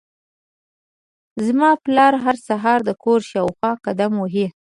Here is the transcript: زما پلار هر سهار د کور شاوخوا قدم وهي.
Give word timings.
زما 1.45 1.69
پلار 1.83 2.13
هر 2.23 2.35
سهار 2.47 2.79
د 2.85 2.89
کور 3.03 3.19
شاوخوا 3.31 3.71
قدم 3.85 4.11
وهي. 4.17 4.45